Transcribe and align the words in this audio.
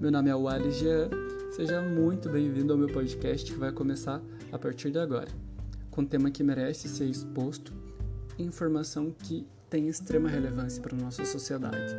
Meu 0.00 0.10
nome 0.10 0.30
é 0.30 0.34
Wally 0.34 0.72
Jean, 0.72 1.10
seja 1.54 1.82
muito 1.82 2.30
bem-vindo 2.30 2.72
ao 2.72 2.78
meu 2.78 2.88
podcast 2.88 3.52
que 3.52 3.58
vai 3.58 3.70
começar 3.70 4.18
a 4.50 4.58
partir 4.58 4.90
de 4.90 4.98
agora, 4.98 5.28
com 5.90 6.00
um 6.00 6.06
tema 6.06 6.30
que 6.30 6.42
merece 6.42 6.88
ser 6.88 7.04
exposto 7.04 7.70
informação 8.38 9.10
que 9.10 9.46
tem 9.68 9.88
extrema 9.88 10.26
relevância 10.26 10.82
para 10.82 10.96
a 10.96 10.98
nossa 10.98 11.22
sociedade. 11.26 11.92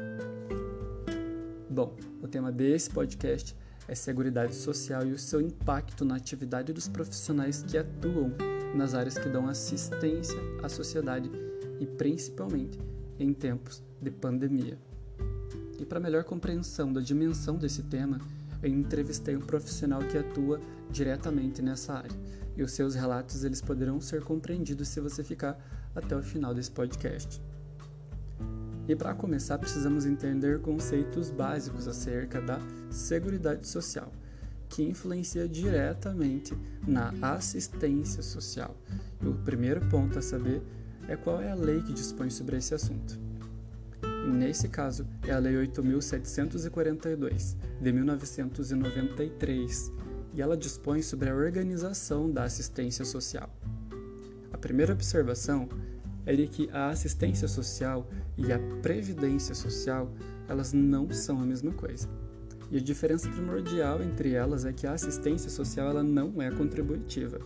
Bom, 1.70 1.96
o 2.24 2.28
tema 2.28 2.52
desse 2.52 2.90
podcast 2.90 3.56
é 3.88 3.94
Seguridade 3.94 4.56
Social 4.56 5.06
e 5.06 5.12
o 5.12 5.20
seu 5.20 5.40
impacto 5.40 6.04
na 6.04 6.16
atividade 6.16 6.74
dos 6.74 6.88
profissionais 6.88 7.62
que 7.62 7.78
atuam 7.78 8.34
nas 8.74 8.96
áreas 8.96 9.16
que 9.16 9.30
dão 9.30 9.48
assistência 9.48 10.40
à 10.64 10.68
sociedade 10.68 11.30
e 11.80 11.86
principalmente 11.86 12.80
em 13.20 13.32
tempos 13.32 13.84
de 14.02 14.10
pandemia. 14.10 14.91
E 15.82 15.86
para 15.86 16.00
melhor 16.00 16.24
compreensão 16.24 16.94
da 16.94 17.02
dimensão 17.02 17.58
desse 17.58 17.82
tema, 17.82 18.22
eu 18.62 18.70
entrevistei 18.70 19.36
um 19.36 19.42
profissional 19.42 20.00
que 20.04 20.16
atua 20.16 20.62
diretamente 20.92 21.60
nessa 21.60 21.94
área. 21.94 22.16
E 22.56 22.62
os 22.62 22.72
seus 22.74 22.94
relatos 22.94 23.44
eles 23.44 23.62
poderão 23.62 24.00
ser 24.00 24.22
compreendidos 24.22 24.90
se 24.90 25.00
você 25.00 25.24
ficar 25.24 25.60
até 25.96 26.16
o 26.16 26.22
final 26.22 26.54
desse 26.54 26.70
podcast. 26.70 27.42
E 28.88 28.96
para 28.96 29.16
começar, 29.16 29.58
precisamos 29.58 30.06
entender 30.06 30.62
conceitos 30.62 31.32
básicos 31.32 31.88
acerca 31.88 32.40
da 32.40 32.60
Seguridade 32.92 33.68
Social, 33.68 34.12
que 34.70 34.84
influencia 34.84 35.48
diretamente 35.48 36.54
na 36.88 37.12
assistência 37.24 38.22
social. 38.22 38.78
E 39.20 39.28
o 39.28 39.34
primeiro 39.34 39.82
ponto 39.90 40.20
a 40.20 40.22
saber 40.22 40.62
é 41.08 41.16
qual 41.16 41.42
é 41.42 41.50
a 41.50 41.56
lei 41.56 41.82
que 41.82 41.92
dispõe 41.92 42.30
sobre 42.30 42.58
esse 42.58 42.76
assunto. 42.76 43.31
Nesse 44.26 44.70
caso 44.70 45.06
é 45.28 45.32
a 45.32 45.40
Lei 45.40 45.56
8.742, 45.68 47.58
de 47.82 47.92
1993, 47.92 49.92
e 50.34 50.42
ela 50.42 50.56
dispõe 50.56 51.02
sobre 51.02 51.30
a 51.30 51.36
organização 51.36 52.32
da 52.32 52.44
assistência 52.44 53.04
social. 53.04 53.50
A 54.54 54.58
primeira 54.58 54.94
observação 54.94 55.68
é 56.26 56.36
de 56.36 56.48
que 56.48 56.70
a 56.72 56.90
assistência 56.90 57.48
social 57.48 58.08
e 58.38 58.54
a 58.54 58.60
previdência 58.82 59.56
social 59.56 60.12
elas 60.48 60.72
não 60.72 61.12
são 61.12 61.42
a 61.42 61.46
mesma 61.46 61.72
coisa. 61.72 62.08
E 62.70 62.78
a 62.78 62.82
diferença 62.82 63.28
primordial 63.28 64.02
entre 64.02 64.34
elas 64.34 64.66
é 64.66 64.72
que 64.72 64.86
a 64.86 64.94
assistência 64.94 65.50
social 65.50 65.90
ela 65.90 66.04
não 66.04 66.42
é 66.42 66.50
contributiva. 66.52 67.40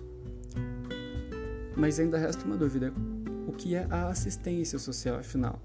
Mas 1.76 2.00
ainda 2.00 2.18
resta 2.18 2.46
uma 2.46 2.58
dúvida: 2.58 2.94
o 3.48 3.52
que 3.52 3.76
é 3.76 3.88
a 3.90 4.10
assistência 4.10 4.78
social, 4.78 5.18
afinal? 5.18 5.62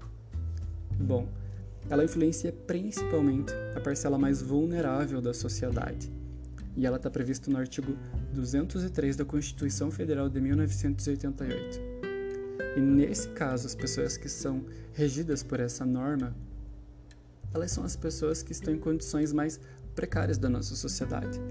Bom, 1.01 1.27
ela 1.89 2.03
influencia 2.03 2.53
principalmente 2.53 3.53
a 3.75 3.79
parcela 3.79 4.17
mais 4.17 4.41
vulnerável 4.41 5.21
da 5.21 5.33
sociedade. 5.33 6.11
E 6.77 6.85
ela 6.85 6.97
está 6.97 7.09
prevista 7.09 7.51
no 7.51 7.57
artigo 7.57 7.97
203 8.33 9.15
da 9.15 9.25
Constituição 9.25 9.91
Federal 9.91 10.29
de 10.29 10.39
1988. 10.39 11.81
E 12.77 12.79
nesse 12.79 13.27
caso, 13.29 13.67
as 13.67 13.75
pessoas 13.75 14.15
que 14.15 14.29
são 14.29 14.63
regidas 14.93 15.43
por 15.43 15.59
essa 15.59 15.85
norma, 15.85 16.33
elas 17.53 17.71
são 17.71 17.83
as 17.83 17.95
pessoas 17.95 18.41
que 18.41 18.53
estão 18.53 18.73
em 18.73 18.79
condições 18.79 19.33
mais 19.33 19.59
precárias 19.93 20.37
da 20.37 20.47
nossa 20.47 20.75
sociedade 20.75 21.41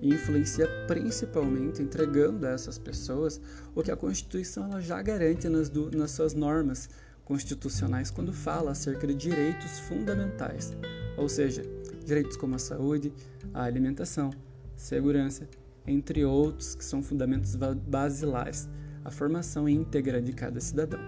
e 0.00 0.14
influencia 0.14 0.66
principalmente 0.88 1.82
entregando 1.82 2.46
a 2.46 2.50
essas 2.50 2.78
pessoas 2.78 3.40
o 3.74 3.82
que 3.82 3.90
a 3.90 3.96
Constituição 3.96 4.64
ela 4.64 4.80
já 4.80 5.00
garante 5.02 5.48
nas, 5.48 5.70
nas 5.94 6.10
suas 6.12 6.32
normas 6.32 6.88
constitucionais 7.32 8.10
quando 8.10 8.30
fala 8.30 8.72
acerca 8.72 9.06
de 9.06 9.14
direitos 9.14 9.78
fundamentais, 9.80 10.76
ou 11.16 11.30
seja, 11.30 11.62
direitos 12.04 12.36
como 12.36 12.56
a 12.56 12.58
saúde, 12.58 13.10
a 13.54 13.62
alimentação, 13.62 14.28
segurança, 14.76 15.48
entre 15.86 16.26
outros 16.26 16.74
que 16.74 16.84
são 16.84 17.02
fundamentos 17.02 17.56
basilares 17.56 18.68
à 19.02 19.10
formação 19.10 19.66
íntegra 19.66 20.20
de 20.20 20.34
cada 20.34 20.60
cidadão. 20.60 21.00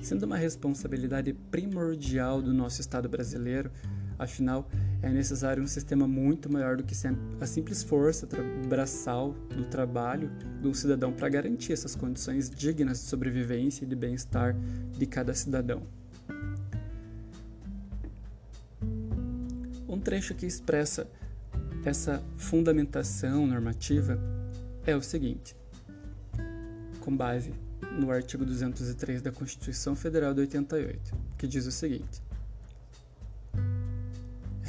Sendo 0.00 0.22
uma 0.22 0.38
responsabilidade 0.38 1.34
primordial 1.50 2.40
do 2.40 2.54
nosso 2.54 2.80
Estado 2.80 3.06
brasileiro 3.06 3.70
Afinal, 4.18 4.68
é 5.02 5.10
necessário 5.10 5.62
um 5.62 5.66
sistema 5.66 6.06
muito 6.06 6.50
maior 6.50 6.76
do 6.76 6.84
que 6.84 6.94
a 7.40 7.46
simples 7.46 7.82
força 7.82 8.28
braçal 8.68 9.32
do 9.54 9.64
trabalho 9.64 10.30
de 10.60 10.68
um 10.68 10.72
cidadão 10.72 11.12
para 11.12 11.28
garantir 11.28 11.72
essas 11.72 11.96
condições 11.96 12.48
dignas 12.48 13.00
de 13.00 13.06
sobrevivência 13.06 13.84
e 13.84 13.88
de 13.88 13.96
bem-estar 13.96 14.56
de 14.96 15.06
cada 15.06 15.34
cidadão. 15.34 15.82
Um 19.88 19.98
trecho 19.98 20.34
que 20.34 20.46
expressa 20.46 21.10
essa 21.84 22.22
fundamentação 22.36 23.46
normativa 23.46 24.18
é 24.86 24.94
o 24.94 25.02
seguinte: 25.02 25.56
com 27.00 27.14
base 27.14 27.52
no 27.98 28.10
artigo 28.10 28.44
203 28.44 29.20
da 29.20 29.32
Constituição 29.32 29.96
Federal 29.96 30.32
de 30.32 30.40
88, 30.42 31.12
que 31.36 31.48
diz 31.48 31.66
o 31.66 31.72
seguinte: 31.72 32.22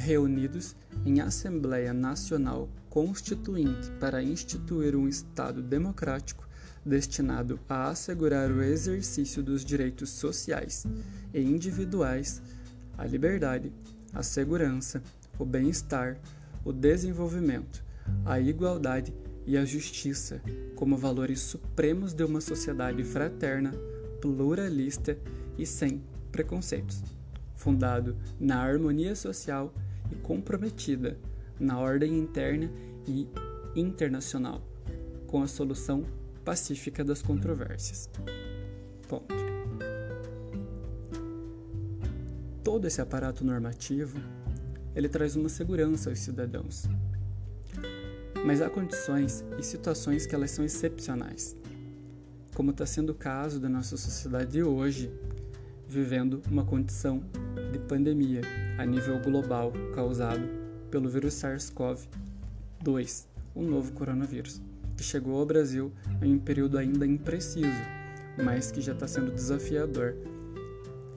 reunidos 0.04 0.76
em 1.06 1.20
Assembleia 1.22 1.94
Nacional 1.94 2.68
Constituinte 2.90 3.90
para 3.98 4.22
instituir 4.22 4.94
um 4.94 5.08
Estado 5.08 5.62
democrático 5.62 6.46
destinado 6.84 7.58
a 7.66 7.88
assegurar 7.88 8.50
o 8.50 8.62
exercício 8.62 9.42
dos 9.42 9.64
direitos 9.64 10.10
sociais 10.10 10.86
e 11.32 11.40
individuais, 11.40 12.42
a 12.98 13.06
liberdade, 13.06 13.72
a 14.12 14.22
segurança, 14.22 15.02
o 15.38 15.44
bem-estar, 15.46 16.18
o 16.62 16.70
desenvolvimento, 16.70 17.82
a 18.26 18.38
igualdade 18.38 19.14
e 19.46 19.56
a 19.56 19.64
justiça 19.64 20.42
como 20.76 20.98
valores 20.98 21.40
supremos 21.40 22.12
de 22.12 22.22
uma 22.24 22.42
sociedade 22.42 23.02
fraterna, 23.02 23.72
pluralista 24.20 25.16
e 25.56 25.64
sem 25.64 26.02
preconceitos, 26.30 27.02
fundado 27.56 28.14
na 28.38 28.60
harmonia 28.60 29.16
social 29.16 29.72
e 30.10 30.14
comprometida 30.16 31.18
na 31.58 31.78
ordem 31.78 32.18
interna 32.18 32.70
e 33.06 33.28
internacional 33.76 34.62
com 35.26 35.42
a 35.42 35.46
solução 35.46 36.04
pacífica 36.44 37.04
das 37.04 37.22
controvérsias. 37.22 38.08
Ponto. 39.08 39.34
Todo 42.62 42.86
esse 42.86 43.00
aparato 43.00 43.44
normativo 43.44 44.18
ele 44.94 45.08
traz 45.08 45.34
uma 45.36 45.48
segurança 45.48 46.10
aos 46.10 46.20
cidadãos. 46.20 46.84
Mas 48.44 48.60
há 48.60 48.70
condições 48.70 49.44
e 49.58 49.62
situações 49.62 50.26
que 50.26 50.34
elas 50.34 50.50
são 50.50 50.64
excepcionais, 50.64 51.56
como 52.54 52.70
está 52.70 52.86
sendo 52.86 53.10
o 53.10 53.14
caso 53.14 53.58
da 53.58 53.68
nossa 53.68 53.96
sociedade 53.96 54.62
hoje, 54.62 55.10
vivendo 55.88 56.42
uma 56.50 56.64
condição 56.64 57.22
de 57.72 57.78
pandemia 57.80 58.42
a 58.78 58.84
nível 58.84 59.18
global 59.20 59.72
causado 59.94 60.42
pelo 60.90 61.08
vírus 61.08 61.34
SARS-CoV-2, 61.34 63.26
o 63.54 63.62
novo 63.62 63.92
coronavírus, 63.92 64.60
que 64.96 65.02
chegou 65.02 65.38
ao 65.38 65.46
Brasil 65.46 65.92
em 66.22 66.34
um 66.34 66.38
período 66.38 66.78
ainda 66.78 67.06
impreciso, 67.06 67.82
mas 68.42 68.70
que 68.70 68.80
já 68.80 68.92
está 68.92 69.06
sendo 69.06 69.32
desafiador. 69.32 70.14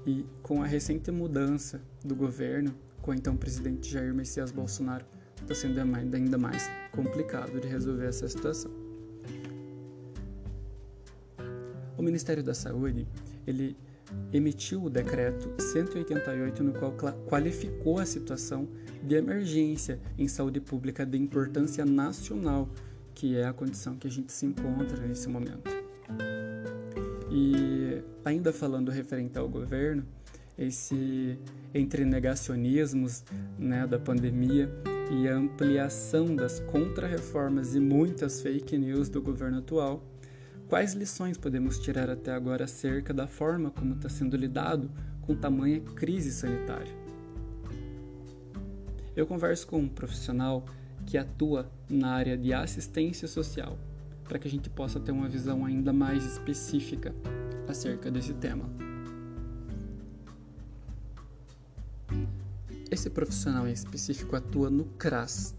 E 0.06 0.26
com 0.42 0.64
a 0.64 0.66
recente 0.66 1.12
mudança 1.12 1.82
do 2.04 2.16
governo, 2.16 2.74
com 3.02 3.12
o 3.12 3.14
então 3.14 3.36
presidente 3.36 3.92
Jair 3.92 4.14
Messias 4.14 4.52
Bolsonaro, 4.52 5.06
está 5.42 5.54
sendo 5.54 5.80
ainda 5.80 6.38
mais 6.38 6.70
complicado 6.92 7.60
de 7.60 7.68
resolver 7.68 8.08
essa 8.08 8.28
situação. 8.28 8.72
O 11.98 12.02
Ministério 12.02 12.44
da 12.44 12.54
Saúde 12.54 13.08
ele 13.46 13.76
emitiu 14.32 14.84
o 14.84 14.90
decreto 14.90 15.62
188 15.62 16.64
no 16.64 16.74
qual 16.74 16.94
qualificou 17.28 18.00
a 18.00 18.06
situação 18.06 18.68
de 19.04 19.16
emergência 19.16 20.00
em 20.18 20.28
saúde 20.28 20.60
pública 20.60 21.06
de 21.06 21.18
importância 21.18 21.86
nacional, 21.86 22.70
que 23.14 23.36
é 23.36 23.46
a 23.46 23.54
condição 23.54 23.96
que 23.96 24.08
a 24.08 24.12
gente 24.12 24.32
se 24.32 24.46
encontra 24.46 24.98
nesse 25.06 25.28
momento. 25.28 25.70
E 27.32 28.02
ainda 28.24 28.54
falando 28.54 28.90
referente 28.90 29.38
ao 29.38 29.48
governo, 29.48 30.06
esse 30.58 31.38
entre 31.74 32.04
negacionismos 32.04 33.24
né, 33.60 33.86
da 33.86 34.00
pandemia 34.00 34.70
e 35.12 35.28
a 35.28 35.36
ampliação 35.36 36.36
das 36.36 36.60
contrarreformas 36.60 37.76
e 37.76 37.80
muitas 37.80 38.42
fake 38.42 38.78
news 38.78 39.08
do 39.08 39.22
governo 39.22 39.60
atual, 39.60 40.04
Quais 40.68 40.94
lições 40.94 41.38
podemos 41.38 41.80
tirar 41.80 42.10
até 42.10 42.34
agora 42.34 42.66
acerca 42.66 43.14
da 43.14 43.26
forma 43.26 43.72
como 43.72 43.94
está 43.94 44.10
sendo 44.10 44.36
lidado 44.36 44.92
com 45.22 45.34
tamanha 45.34 45.80
crise 45.80 46.30
sanitária? 46.30 46.94
Eu 49.16 49.26
converso 49.26 49.66
com 49.66 49.80
um 49.80 49.88
profissional 49.88 50.66
que 51.06 51.18
atua 51.18 51.72
na 51.90 52.10
área 52.10 52.38
de 52.38 52.54
assistência 52.54 53.30
social, 53.30 53.80
para 54.26 54.38
que 54.38 54.46
a 54.46 54.52
gente 54.52 54.70
possa 54.70 55.00
ter 55.00 55.14
uma 55.14 55.30
visão 55.30 55.66
ainda 55.66 55.94
mais 55.94 56.26
específica 56.26 57.16
acerca 57.66 58.12
desse 58.12 58.34
tema. 58.34 58.70
Esse 62.92 63.10
profissional 63.10 63.66
em 63.66 63.72
específico 63.72 64.36
atua 64.36 64.70
no 64.70 64.84
CRAS. 64.84 65.56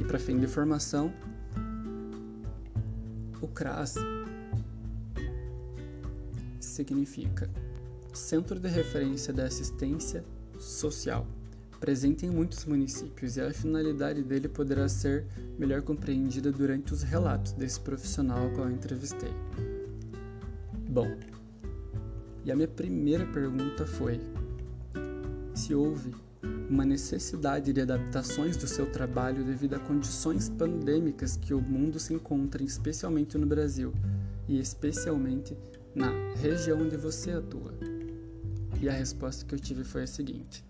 E 0.00 0.04
para 0.04 0.20
fim 0.20 0.38
de 0.38 0.46
formação, 0.46 1.12
o 3.44 3.48
CRAS 3.48 3.94
significa 6.58 7.50
Centro 8.12 8.58
de 8.58 8.68
Referência 8.68 9.32
da 9.32 9.44
Assistência 9.44 10.24
Social, 10.58 11.26
presente 11.78 12.24
em 12.24 12.30
muitos 12.30 12.64
municípios, 12.64 13.36
e 13.36 13.42
a 13.42 13.52
finalidade 13.52 14.22
dele 14.22 14.48
poderá 14.48 14.88
ser 14.88 15.26
melhor 15.58 15.82
compreendida 15.82 16.50
durante 16.50 16.94
os 16.94 17.02
relatos 17.02 17.52
desse 17.52 17.78
profissional 17.80 18.44
ao 18.44 18.50
qual 18.52 18.68
eu 18.68 18.74
entrevistei. 18.74 19.32
Bom, 20.88 21.14
e 22.44 22.50
a 22.50 22.56
minha 22.56 22.68
primeira 22.68 23.26
pergunta 23.26 23.84
foi 23.84 24.20
se 25.54 25.74
houve 25.74 26.14
uma 26.68 26.84
necessidade 26.84 27.72
de 27.72 27.80
adaptações 27.80 28.56
do 28.56 28.66
seu 28.66 28.90
trabalho 28.90 29.44
devido 29.44 29.74
a 29.74 29.78
condições 29.78 30.48
pandêmicas 30.48 31.36
que 31.36 31.54
o 31.54 31.60
mundo 31.60 31.98
se 31.98 32.14
encontra, 32.14 32.62
especialmente 32.62 33.36
no 33.38 33.46
Brasil 33.46 33.92
e 34.48 34.58
especialmente 34.58 35.56
na 35.94 36.10
região 36.36 36.80
onde 36.80 36.96
você 36.96 37.30
atua. 37.30 37.74
E 38.80 38.88
a 38.88 38.92
resposta 38.92 39.44
que 39.44 39.54
eu 39.54 39.58
tive 39.58 39.84
foi 39.84 40.02
a 40.02 40.06
seguinte: 40.06 40.64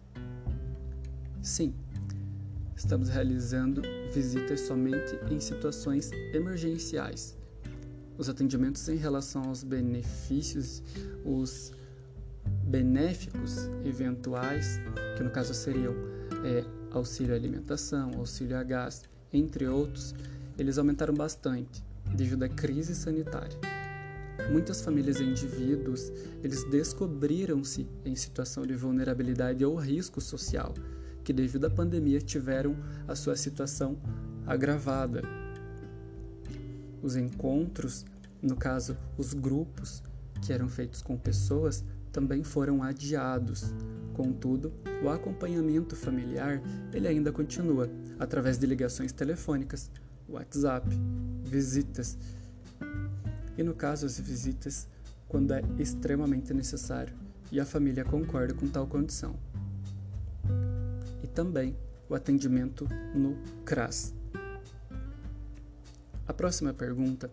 Sim, 1.41 1.75
estamos 2.77 3.09
realizando 3.09 3.83
visitas 4.13 4.61
somente 4.61 5.19
em 5.31 5.41
situações 5.41 6.11
emergenciais. 6.33 7.37
Os 8.17 8.29
atendimentos 8.29 8.89
em 8.89 8.97
relação 8.97 9.43
aos 9.43 9.65
benefícios, 9.65 10.83
os 11.25 11.73
benéficos 12.67 13.69
eventuais, 13.85 14.81
que 15.17 15.23
no 15.23 15.31
caso 15.31 15.55
seriam 15.55 15.95
é, 16.45 16.65
auxílio 16.91 17.35
alimentação, 17.35 18.13
auxílio 18.17 18.57
a 18.57 18.63
gás, 18.63 19.03
entre 19.33 19.67
outros, 19.67 20.15
eles 20.59 20.79
aumentaram 20.79 21.15
bastante 21.15 21.85
devido 22.15 22.45
à 22.45 22.49
crise 22.49 22.95
sanitária. 22.95 23.59
Muitas 24.51 24.81
famílias 24.83 25.21
e 25.21 25.25
indivíduos, 25.25 26.13
eles 26.43 26.65
descobriram-se 26.71 27.89
em 28.05 28.15
situação 28.15 28.65
de 28.67 28.75
vulnerabilidade 28.75 29.65
ou 29.65 29.77
risco 29.77 30.21
social, 30.21 30.75
que 31.23 31.33
devido 31.33 31.65
à 31.67 31.71
pandemia 31.71 32.21
tiveram 32.21 32.77
a 33.09 33.15
sua 33.15 33.37
situação 33.37 33.99
agravada. 34.47 35.23
Os 37.03 37.17
encontros, 37.17 38.05
no 38.43 38.57
caso, 38.57 38.97
os 39.17 39.33
grupos 39.33 40.03
que 40.43 40.53
eram 40.53 40.69
feitos 40.69 41.01
com 41.01 41.17
pessoas, 41.17 41.85
também 42.15 42.45
foram 42.45 42.81
adiados. 42.81 43.75
Contudo, 44.15 44.73
o 45.03 45.09
acompanhamento 45.09 45.97
familiar 45.97 46.63
ele 46.93 47.09
ainda 47.09 47.33
continua 47.33 47.91
através 48.21 48.57
de 48.57 48.65
ligações 48.67 49.11
telefônicas, 49.11 49.91
WhatsApp, 50.29 50.89
visitas 51.43 52.17
e 53.59 53.65
no 53.65 53.75
caso 53.75 54.07
as 54.07 54.19
visitas 54.19 54.89
quando 55.29 55.53
é 55.53 55.63
extremamente 55.77 56.55
necessário 56.55 57.13
e 57.51 57.59
a 57.59 57.65
família 57.65 58.05
concorda 58.05 58.55
com 58.55 58.69
tal 58.69 58.87
condição. 58.87 59.35
E 61.21 61.27
também 61.27 61.77
o 62.09 62.15
atendimento 62.15 62.87
no 63.13 63.37
CRAS. 63.65 64.15
A 66.29 66.33
próxima 66.33 66.73
pergunta 66.73 67.29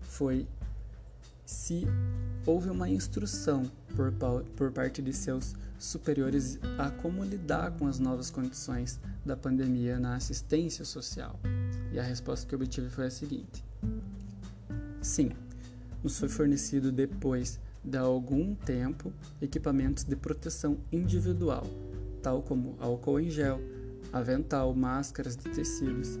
foi 0.00 0.48
se 1.52 1.86
houve 2.46 2.70
uma 2.70 2.88
instrução 2.88 3.70
por, 3.94 4.12
por 4.56 4.72
parte 4.72 5.00
de 5.02 5.12
seus 5.12 5.54
superiores 5.78 6.58
a 6.78 6.90
como 6.90 7.24
lidar 7.24 7.72
com 7.72 7.86
as 7.86 7.98
novas 7.98 8.30
condições 8.30 8.98
da 9.24 9.36
pandemia 9.36 9.98
na 9.98 10.16
assistência 10.16 10.84
social. 10.84 11.38
E 11.92 11.98
a 11.98 12.02
resposta 12.02 12.46
que 12.46 12.54
obtive 12.54 12.88
foi 12.88 13.06
a 13.06 13.10
seguinte: 13.10 13.64
Sim, 15.00 15.30
nos 16.02 16.18
foi 16.18 16.28
fornecido 16.28 16.90
depois 16.90 17.60
de 17.84 17.98
algum 17.98 18.54
tempo 18.54 19.12
equipamentos 19.40 20.04
de 20.04 20.16
proteção 20.16 20.78
individual, 20.90 21.66
tal 22.22 22.42
como 22.42 22.76
álcool 22.80 23.20
em 23.20 23.30
gel, 23.30 23.60
avental, 24.12 24.74
máscaras 24.74 25.36
de 25.36 25.50
tecidos, 25.50 26.18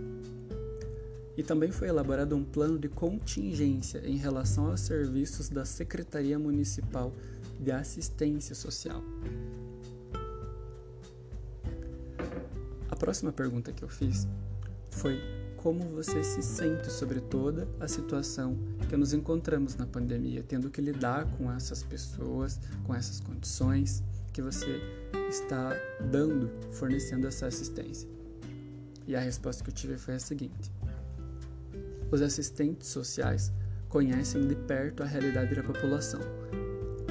e 1.36 1.42
também 1.42 1.70
foi 1.70 1.88
elaborado 1.88 2.36
um 2.36 2.44
plano 2.44 2.78
de 2.78 2.88
contingência 2.88 4.02
em 4.04 4.16
relação 4.16 4.66
aos 4.66 4.80
serviços 4.80 5.48
da 5.48 5.64
Secretaria 5.64 6.38
Municipal 6.38 7.12
de 7.58 7.70
Assistência 7.70 8.54
Social. 8.54 9.02
A 12.90 12.96
próxima 12.96 13.32
pergunta 13.32 13.72
que 13.72 13.82
eu 13.82 13.88
fiz 13.88 14.26
foi 14.90 15.18
como 15.56 15.84
você 15.90 16.24
se 16.24 16.42
sente 16.42 16.90
sobre 16.90 17.20
toda 17.20 17.68
a 17.78 17.86
situação 17.86 18.58
que 18.88 18.96
nos 18.96 19.14
encontramos 19.14 19.76
na 19.76 19.86
pandemia, 19.86 20.44
tendo 20.46 20.68
que 20.68 20.80
lidar 20.80 21.24
com 21.36 21.50
essas 21.52 21.84
pessoas, 21.84 22.58
com 22.84 22.92
essas 22.92 23.20
condições 23.20 24.02
que 24.32 24.42
você 24.42 24.80
está 25.28 25.72
dando, 26.10 26.50
fornecendo 26.72 27.28
essa 27.28 27.46
assistência. 27.46 28.08
E 29.06 29.14
a 29.14 29.20
resposta 29.20 29.62
que 29.62 29.70
eu 29.70 29.74
tive 29.74 29.96
foi 29.96 30.14
a 30.14 30.18
seguinte: 30.18 30.70
os 32.12 32.20
assistentes 32.20 32.88
sociais 32.88 33.50
conhecem 33.88 34.46
de 34.46 34.54
perto 34.54 35.02
a 35.02 35.06
realidade 35.06 35.54
da 35.54 35.62
população. 35.62 36.20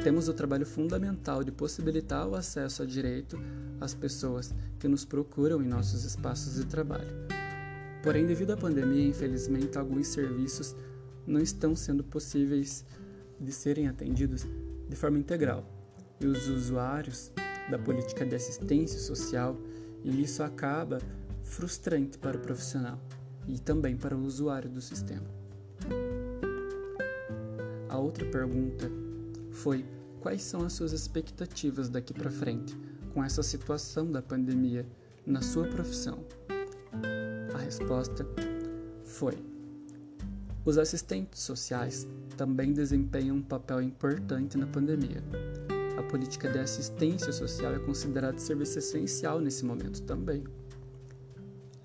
Temos 0.04 0.28
o 0.28 0.34
trabalho 0.34 0.66
fundamental 0.66 1.44
de 1.44 1.52
possibilitar 1.52 2.28
o 2.28 2.36
acesso 2.36 2.84
a 2.84 2.86
direito 2.86 3.38
às 3.80 3.96
pessoas 3.96 4.54
que 4.80 4.88
nos 4.88 5.04
procuram 5.04 5.62
em 5.62 5.68
nossos 5.68 6.04
espaços 6.04 6.56
de 6.56 6.66
trabalho. 6.66 7.10
Porém, 8.04 8.28
devido 8.28 8.52
à 8.52 8.58
pandemia, 8.58 9.08
infelizmente, 9.08 9.78
alguns 9.78 10.08
serviços 10.08 10.76
não 11.26 11.40
estão 11.40 11.76
sendo 11.76 12.04
possíveis 12.04 12.86
de 13.40 13.52
serem 13.52 13.88
atendidos 13.88 14.46
de 14.88 14.96
forma 14.96 15.18
integral. 15.18 15.66
E 16.20 16.28
os 16.28 16.48
usuários 16.48 17.32
da 17.72 17.78
política 17.80 18.24
de 18.24 18.36
assistência 18.36 19.00
social, 19.00 19.58
e 20.04 20.22
isso 20.22 20.44
acaba 20.44 21.00
frustrante 21.44 22.20
para 22.20 22.38
o 22.38 22.40
profissional 22.40 23.00
e 23.48 23.60
também 23.60 23.98
para 23.98 24.16
o 24.16 24.24
usuário 24.24 24.70
do 24.70 24.82
sistema. 24.82 25.28
A 27.90 27.98
outra 27.98 28.26
pergunta 28.26 28.90
foi: 29.52 29.86
quais 30.22 30.42
são 30.42 30.64
as 30.64 30.74
suas 30.74 30.94
expectativas 30.94 31.90
daqui 31.90 32.14
para 32.14 32.32
frente 32.32 32.78
com 33.14 33.24
essa 33.24 33.44
situação 33.44 34.12
da 34.12 34.22
pandemia 34.22 34.86
na 35.26 35.42
sua 35.42 35.68
profissão? 35.68 36.24
A 37.54 37.58
resposta 37.58 38.26
foi: 39.04 39.38
os 40.64 40.78
assistentes 40.78 41.42
sociais 41.42 42.08
também 42.38 42.72
desempenham 42.72 43.36
um 43.38 43.42
papel 43.42 43.82
importante 43.82 44.58
na 44.58 44.68
pandemia. 44.68 45.24
A 45.98 46.04
política 46.04 46.50
de 46.50 46.60
assistência 46.60 47.32
social 47.32 47.74
é 47.74 47.80
considerada 47.80 48.40
serviço 48.40 48.80
essencial 48.80 49.40
nesse 49.40 49.66
momento 49.66 50.02
também. 50.04 50.44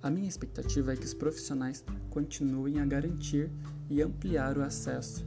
A 0.03 0.11
minha 0.11 0.29
expectativa 0.29 0.93
é 0.93 0.97
que 0.97 1.05
os 1.05 1.15
profissionais 1.15 1.85
continuem 2.11 2.79
a 2.81 2.87
garantir 2.87 3.51
e 3.89 4.03
ampliar 4.03 4.57
o 4.57 4.63
acesso 4.63 5.25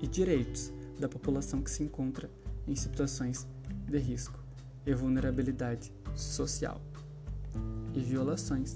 e 0.00 0.06
direitos 0.06 0.72
da 0.98 1.08
população 1.08 1.62
que 1.62 1.70
se 1.70 1.82
encontra 1.82 2.30
em 2.66 2.74
situações 2.74 3.46
de 3.86 3.98
risco 3.98 4.38
e 4.84 4.94
vulnerabilidade 4.94 5.92
social 6.14 6.80
e 7.94 8.00
violações 8.00 8.74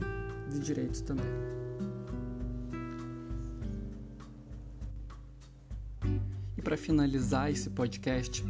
de 0.51 0.59
direitos 0.59 1.01
também. 1.01 1.27
E 6.57 6.63
para 6.63 6.77
finalizar 6.77 7.51
esse 7.51 7.71
podcast, 7.71 8.45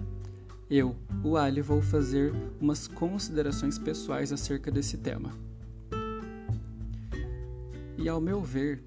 eu, 0.68 0.96
o 1.22 1.36
Ali, 1.36 1.60
vou 1.60 1.82
fazer 1.82 2.32
umas 2.60 2.88
considerações 2.88 3.78
pessoais 3.78 4.32
acerca 4.32 4.70
desse 4.70 4.96
tema. 4.96 5.49
E 8.00 8.08
ao 8.08 8.18
meu 8.18 8.40
ver, 8.40 8.82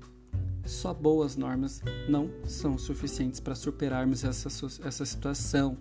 só 0.65 0.91
boas 0.91 1.35
normas 1.35 1.83
não 2.09 2.31
são 2.45 2.79
suficientes 2.79 3.39
para 3.39 3.53
superarmos 3.53 4.23
essa, 4.23 4.49
essa 4.83 5.05
situação 5.05 5.77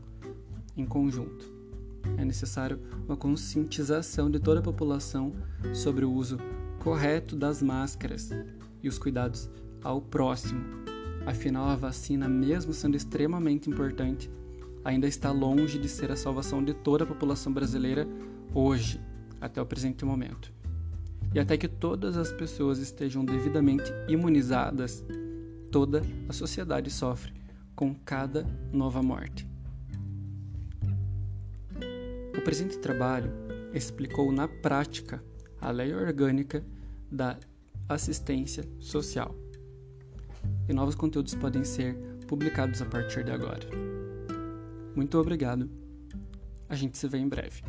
em 0.77 0.85
conjunto. 0.85 1.51
É 2.19 2.27
necessário 2.27 2.79
uma 3.07 3.17
conscientização 3.17 4.31
de 4.31 4.39
toda 4.39 4.61
a 4.61 4.63
população 4.63 5.33
sobre 5.73 6.05
o 6.05 6.13
uso 6.13 6.37
correto 6.79 7.35
das 7.35 7.63
máscaras 7.63 8.29
e 8.83 8.89
os 8.89 8.99
cuidados 8.99 9.49
ao 9.83 10.03
próximo. 10.03 10.63
Afinal, 11.25 11.71
a 11.71 11.77
vacina, 11.77 12.29
mesmo 12.29 12.75
sendo 12.75 12.99
extremamente 12.99 13.71
importante, 13.71 14.31
ainda 14.85 15.09
está 15.09 15.31
longe 15.31 15.79
de 15.79 15.89
ser 15.89 16.13
a 16.13 16.17
salvação 16.17 16.63
de 16.63 16.75
toda 16.75 17.05
a 17.05 17.07
população 17.07 17.51
brasileira 17.51 18.07
hoje, 18.53 19.01
até 19.41 19.63
o 19.63 19.65
presente 19.65 20.05
momento 20.05 20.53
e 21.35 21.41
até 21.41 21.57
que 21.57 21.69
todas 21.69 22.17
as 22.17 22.33
pessoas 22.33 22.79
estejam 22.79 23.25
devidamente 23.25 23.91
imunizadas, 24.09 25.05
toda 25.71 26.03
a 26.29 26.33
sociedade 26.33 26.91
sofre 26.91 27.33
com 27.75 27.95
cada 27.95 28.45
nova 28.73 29.03
morte. 29.03 29.49
O 32.37 32.41
presente 32.43 32.79
trabalho 32.79 33.31
explicou 33.73 34.31
na 34.31 34.47
prática 34.47 35.23
a 35.61 35.71
lei 35.71 35.95
orgânica 35.95 36.65
da 37.11 37.39
assistência 37.89 38.65
social. 38.79 39.35
E 40.69 40.73
novos 40.73 40.95
conteúdos 40.95 41.35
podem 41.35 41.65
ser 41.65 41.95
publicados 42.27 42.83
a 42.83 42.87
partir 42.87 43.25
de 43.25 43.31
agora. 43.31 43.69
Muito 44.95 45.19
obrigado. 45.19 45.71
A 46.69 46.75
gente 46.75 46.99
se 46.99 47.09
vê 47.09 47.19
em 47.19 47.29
breve. 47.29 47.63